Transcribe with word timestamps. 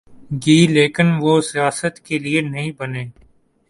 گی 0.43 0.59
لیکن 0.67 1.07
وہ 1.21 1.33
سیاست 1.51 1.95
کے 2.05 2.15
لئے 2.19 2.41
نہیں 2.41 2.71
بنے۔ 2.77 3.03